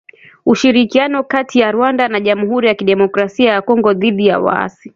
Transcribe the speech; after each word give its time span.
Ushirikiano 0.45 1.23
kati 1.23 1.59
ya 1.59 1.71
Rwanda 1.71 2.07
na 2.07 2.19
jamuhuri 2.19 2.67
ya 2.67 2.75
kidemokrasia 2.75 3.51
ya 3.51 3.61
Kongo 3.61 3.93
dhidi 3.93 4.27
ya 4.27 4.39
waasi 4.39 4.89